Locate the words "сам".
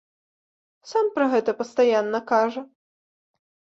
0.93-1.11